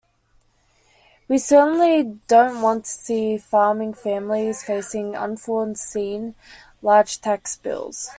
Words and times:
We 1.27 1.37
certainly 1.37 2.19
don't 2.27 2.61
want 2.63 2.85
to 2.85 2.89
see 2.89 3.37
farming 3.37 3.93
families 3.93 4.63
facing 4.63 5.15
unforeseen 5.15 6.33
large 6.81 7.21
tax 7.21 7.55
bills. 7.57 8.09